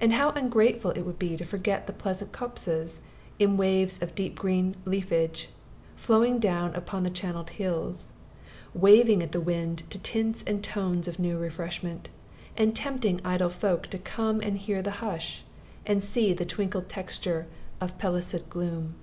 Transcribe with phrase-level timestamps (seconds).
[0.00, 3.02] And how ungrateful it would be to forget the pleasant copses,
[3.38, 5.50] in waves of deep green leafage
[5.94, 8.12] flowing down and up the channeled hills,
[8.72, 12.08] waving at the wind to tints and tones of new refreshment,
[12.56, 15.44] and tempting idle folk to come and hear the hush,
[15.84, 17.46] and see the twinkled texture
[17.78, 18.94] of pellucid gloom.